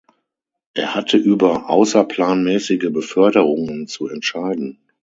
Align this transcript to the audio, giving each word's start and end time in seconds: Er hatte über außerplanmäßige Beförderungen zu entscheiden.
Er 0.73 0.95
hatte 0.95 1.17
über 1.17 1.69
außerplanmäßige 1.69 2.91
Beförderungen 2.91 3.85
zu 3.85 4.07
entscheiden. 4.07 4.79